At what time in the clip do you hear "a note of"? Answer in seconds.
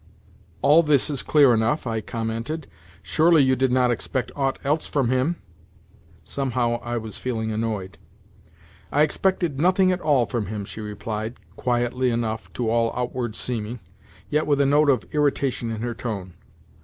14.59-15.05